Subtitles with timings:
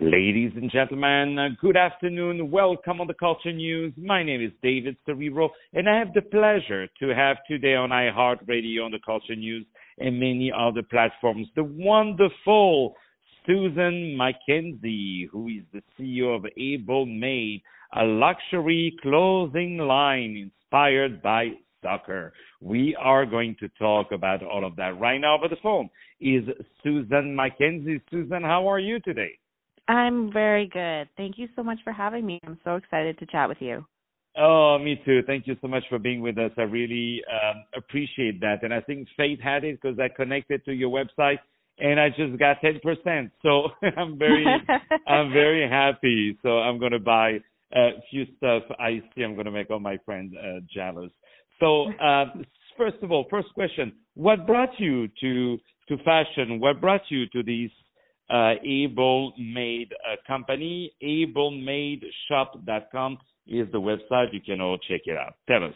[0.00, 2.52] Ladies and gentlemen, uh, good afternoon.
[2.52, 3.92] Welcome on the Culture News.
[3.96, 8.84] My name is David Cerrero, and I have the pleasure to have today on iHeartRadio
[8.84, 9.66] on the Culture News
[9.98, 12.94] and many other platforms the wonderful
[13.44, 17.62] Susan McKenzie, who is the CEO of Able Made,
[17.96, 21.48] a luxury clothing line inspired by
[21.82, 22.32] soccer.
[22.60, 25.90] We are going to talk about all of that right now over the phone.
[26.20, 26.44] Is
[26.84, 28.00] Susan McKenzie.
[28.12, 29.38] Susan, how are you today?
[29.88, 31.08] I'm very good.
[31.16, 32.38] Thank you so much for having me.
[32.46, 33.84] I'm so excited to chat with you.
[34.36, 35.22] Oh, me too.
[35.26, 36.52] Thank you so much for being with us.
[36.58, 38.62] I really um, appreciate that.
[38.62, 41.38] And I think Fate had it because I connected to your website
[41.78, 43.30] and I just got 10%.
[43.42, 44.44] So I'm very,
[45.08, 46.38] I'm very happy.
[46.42, 47.38] So I'm going to buy
[47.72, 49.22] a few stuff I see.
[49.22, 51.10] I'm going to make all my friends uh, jealous.
[51.60, 52.26] So, uh,
[52.76, 56.60] first of all, first question, what brought you to, to fashion?
[56.60, 57.70] What brought you to these
[58.30, 60.92] uh, Able Made uh, company.
[61.02, 64.32] AbleMadeShop.com is the website.
[64.32, 65.36] You can all check it out.
[65.48, 65.74] Tell us.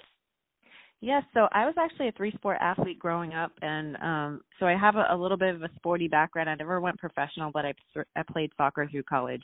[1.01, 4.77] Yes, so I was actually a three sport athlete growing up, and um, so I
[4.77, 6.49] have a, a little bit of a sporty background.
[6.49, 7.75] I never went professional, but I,
[8.15, 9.43] I played soccer through college,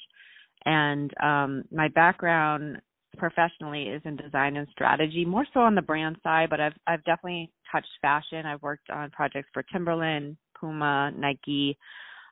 [0.66, 2.80] and um, my background
[3.16, 6.48] professionally is in design and strategy, more so on the brand side.
[6.48, 8.46] But I've I've definitely touched fashion.
[8.46, 11.76] I've worked on projects for Timberland, Puma, Nike,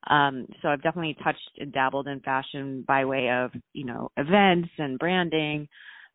[0.09, 4.69] um, so I've definitely touched and dabbled in fashion by way of, you know, events
[4.79, 5.69] and branding.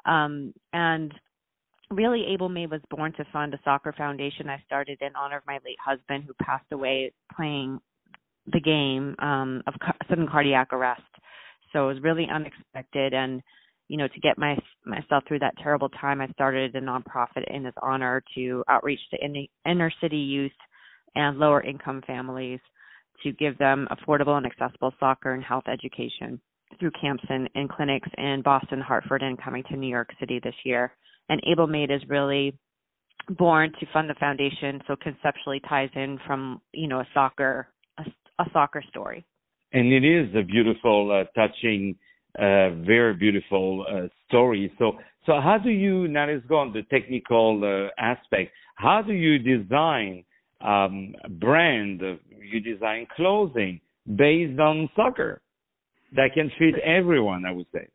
[0.05, 1.13] Um, and
[1.89, 5.43] really Able Made was born to fund a soccer foundation I started in honor of
[5.45, 7.79] my late husband who passed away playing
[8.51, 9.73] the game um, of
[10.09, 11.01] sudden cardiac arrest.
[11.73, 13.41] So it was really unexpected and
[13.87, 17.65] you know to get my myself through that terrible time I started a nonprofit in
[17.65, 20.51] his honor to outreach to in, inner city youth
[21.15, 22.59] and lower income families
[23.23, 26.39] to give them affordable and accessible soccer and health education
[26.79, 30.55] through camps and, and clinics in Boston, Hartford, and coming to New York City this
[30.63, 30.95] year.
[31.29, 32.57] And Able Made is really
[33.29, 37.67] born to fund the foundation, so conceptually ties in from you know a soccer
[37.97, 38.03] a,
[38.39, 39.25] a soccer story.
[39.73, 41.95] And it is a beautiful, uh, touching,
[42.37, 44.71] uh, very beautiful uh, story.
[44.77, 44.93] So,
[45.25, 46.27] so how do you now?
[46.27, 48.51] Let's go on the technical uh, aspect.
[48.75, 50.23] How do you design
[50.63, 52.01] um, brand,
[52.39, 55.41] you design clothing based on soccer
[56.15, 57.87] that can fit everyone, I would say.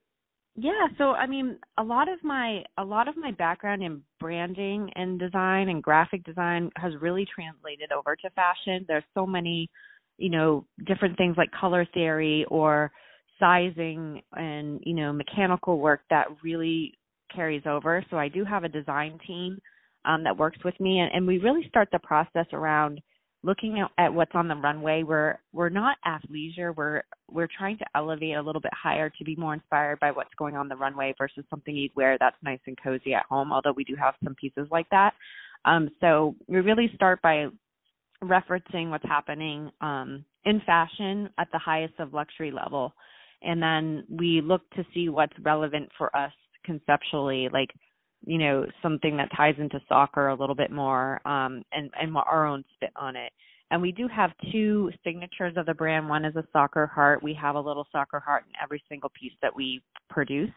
[0.58, 4.90] Yeah, so I mean, a lot of my a lot of my background in branding
[4.94, 8.86] and design and graphic design has really translated over to fashion.
[8.88, 9.68] There's so many,
[10.16, 12.90] you know, different things like color theory or
[13.38, 16.94] sizing and, you know, mechanical work that really
[17.34, 18.02] carries over.
[18.10, 19.58] So I do have a design team
[20.06, 23.00] um, that works with me, and, and we really start the process around
[23.42, 25.02] looking at, at what's on the runway.
[25.02, 26.74] We're we're not athleisure.
[26.74, 30.34] We're we're trying to elevate a little bit higher to be more inspired by what's
[30.38, 33.52] going on the runway versus something you'd wear that's nice and cozy at home.
[33.52, 35.12] Although we do have some pieces like that.
[35.64, 37.46] Um, so we really start by
[38.22, 42.94] referencing what's happening um, in fashion at the highest of luxury level,
[43.42, 46.32] and then we look to see what's relevant for us
[46.64, 47.70] conceptually, like
[48.26, 52.46] you know something that ties into soccer a little bit more um and and our
[52.46, 53.32] own spit on it.
[53.70, 56.08] And we do have two signatures of the brand.
[56.08, 57.20] One is a soccer heart.
[57.20, 60.52] We have a little soccer heart in every single piece that we produce.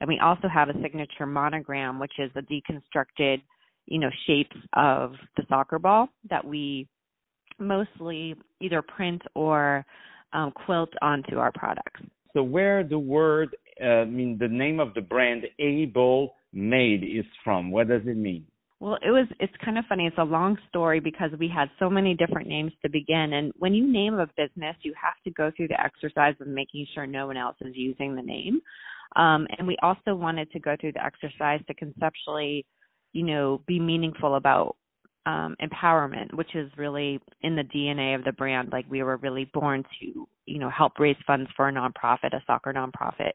[0.00, 3.42] And we also have a signature monogram which is the deconstructed
[3.86, 6.86] you know shapes of the soccer ball that we
[7.58, 9.84] mostly either print or
[10.32, 12.00] um, quilt onto our products.
[12.34, 17.26] So where the word uh, I mean the name of the brand able made is
[17.44, 17.70] from?
[17.70, 18.46] What does it mean?
[18.80, 20.06] Well, it was it's kind of funny.
[20.06, 23.74] It's a long story because we had so many different names to begin and when
[23.74, 27.26] you name a business, you have to go through the exercise of making sure no
[27.26, 28.60] one else is using the name.
[29.16, 32.66] Um, and we also wanted to go through the exercise to conceptually,
[33.12, 34.76] you know, be meaningful about
[35.26, 38.68] um, empowerment, which is really in the DNA of the brand.
[38.70, 42.42] Like we were really born to, you know, help raise funds for a nonprofit, a
[42.46, 43.32] soccer nonprofit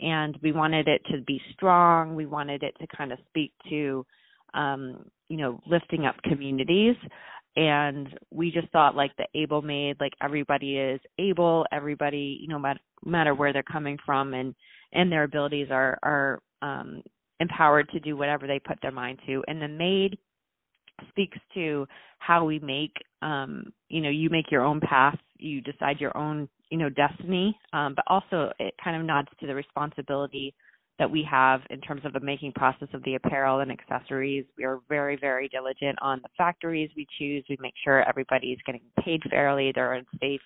[0.00, 2.14] and we wanted it to be strong.
[2.14, 4.04] We wanted it to kind of speak to,
[4.54, 6.96] um, you know, lifting up communities.
[7.56, 12.58] And we just thought like the able made, like everybody is able, everybody, you know,
[12.58, 14.54] no matter where they're coming from and,
[14.92, 17.02] and their abilities are, are, um,
[17.40, 19.42] empowered to do whatever they put their mind to.
[19.48, 20.18] And the made
[21.08, 21.86] speaks to
[22.18, 26.48] how we make, um, you know, you make your own path, you decide your own
[26.70, 30.54] you know destiny um, but also it kind of nods to the responsibility
[30.98, 34.46] that we have in terms of the making process of the apparel and accessories.
[34.56, 37.44] We are very very diligent on the factories we choose.
[37.48, 40.40] We make sure everybody is getting paid fairly they're in safe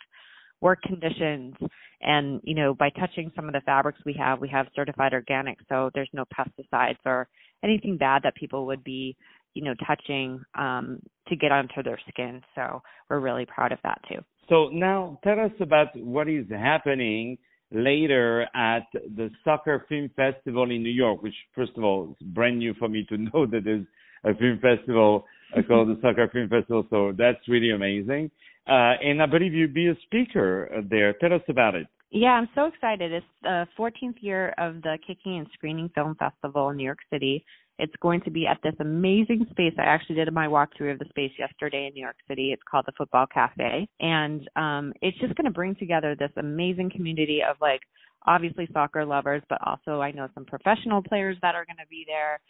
[0.61, 1.55] work conditions.
[2.03, 5.59] And you know by touching some of the fabrics we have we have certified organic
[5.69, 7.29] so there's no pesticides or
[7.63, 9.17] anything bad that people would be
[9.55, 12.43] you know touching um to get onto their skin.
[12.57, 14.21] So we're really proud of that too
[14.51, 17.39] so now tell us about what is happening
[17.73, 22.59] later at the soccer film festival in new york which first of all is brand
[22.59, 23.87] new for me to know that there's
[24.25, 25.25] a film festival
[25.67, 28.31] called the soccer film festival so that's really amazing
[28.71, 31.13] uh, and I believe you'd be a speaker there.
[31.15, 31.87] Tell us about it.
[32.13, 33.13] Yeah, I'm so excited.
[33.13, 37.45] It's the 14th year of the Kicking and Screening Film Festival in New York City.
[37.81, 39.73] It's going to be at this amazing space.
[39.79, 42.53] I actually did my walkthrough of the space yesterday in New York City.
[42.53, 43.89] It's called the Football Cafe.
[44.01, 47.81] And um it's just going to bring together this amazing community of like
[48.27, 52.07] obviously soccer lovers, but also I know some professional players that are going to be
[52.07, 52.41] there,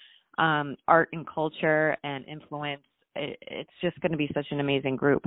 [0.45, 2.83] um, art and culture and influence
[3.17, 5.25] it's just going to be such an amazing group.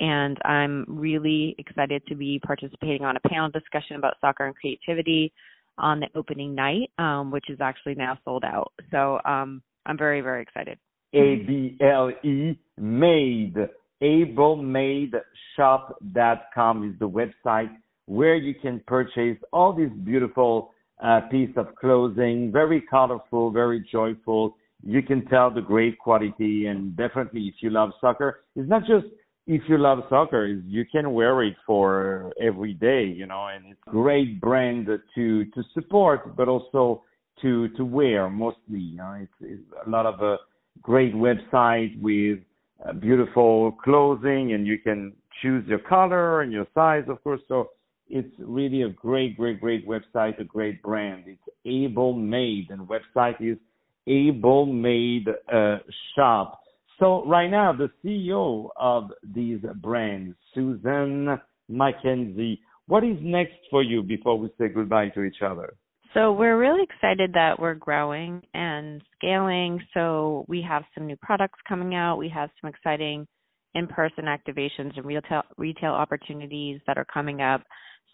[0.00, 5.32] And I'm really excited to be participating on a panel discussion about soccer and creativity
[5.78, 8.72] on the opening night, um, which is actually now sold out.
[8.90, 10.78] So um, I'm very, very excited.
[11.14, 13.54] A B L E made
[14.02, 17.70] ablemadeshop.com is the website
[18.06, 20.70] where you can purchase all these beautiful
[21.02, 26.96] uh, piece of clothing, very colorful, very joyful you can tell the great quality and
[26.96, 29.06] definitely if you love soccer it's not just
[29.46, 33.80] if you love soccer you can wear it for every day you know and it's
[33.86, 37.02] great brand to to support but also
[37.42, 39.18] to to wear mostly you know.
[39.20, 40.38] It's, it's a lot of a
[40.80, 42.38] great website with
[42.86, 45.12] uh, beautiful clothing and you can
[45.42, 47.40] choose your color and your size of course.
[47.48, 47.70] So
[48.08, 51.24] it's really a great great great website a great brand.
[51.26, 53.58] It's able made and website is
[54.06, 55.78] able made uh,
[56.14, 56.61] shop.
[57.02, 61.36] So right now, the CEO of these brands, Susan
[61.68, 65.74] McKenzie, what is next for you before we say goodbye to each other?
[66.14, 69.80] So we're really excited that we're growing and scaling.
[69.94, 72.18] So we have some new products coming out.
[72.18, 73.26] We have some exciting
[73.74, 77.62] in-person activations and retail retail opportunities that are coming up.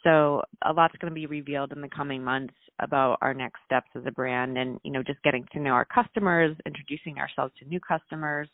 [0.03, 3.89] So a lot's going to be revealed in the coming months about our next steps
[3.95, 7.69] as a brand and, you know, just getting to know our customers, introducing ourselves to
[7.69, 8.49] new customers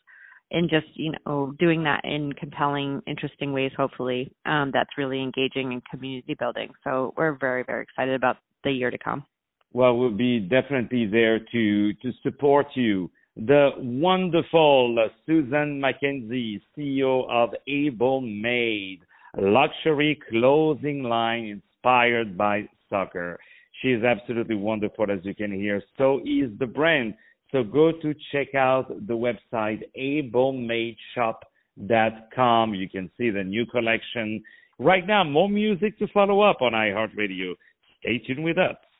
[0.51, 5.73] and just, you know, doing that in compelling, interesting ways, hopefully, um, that's really engaging
[5.73, 6.71] and community building.
[6.85, 9.25] So we're very, very excited about the year to come.
[9.73, 13.11] Well, we'll be definitely there to, to support you.
[13.37, 19.01] The wonderful Susan McKenzie CEO of Able Made
[19.37, 23.39] luxury clothing line inspired by soccer.
[23.83, 25.83] She is absolutely wonderful, as you can hear.
[25.99, 27.15] So is the brand.
[27.55, 32.75] So go to check out the website ablemadeshop.com.
[32.75, 34.43] You can see the new collection.
[34.81, 37.55] Right now, more music to follow up on iHeartRadio.
[38.01, 38.75] Stay tuned with us.